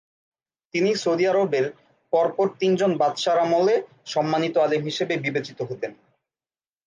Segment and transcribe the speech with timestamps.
[0.73, 1.65] তিনি সৌদি আরবের
[2.13, 3.75] পর পর তিন জন বাদশাহর আমলে
[4.05, 5.91] সম্মানিত আলেম হিসেবে বিবেচিত হতেন।